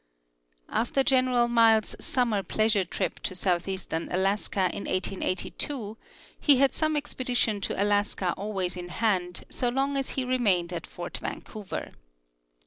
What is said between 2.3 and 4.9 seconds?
pleasure trip to southeastern Alaska in